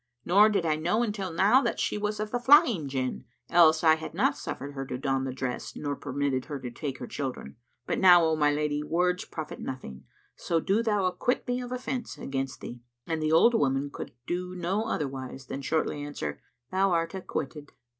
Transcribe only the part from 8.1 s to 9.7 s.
O my lady, words profit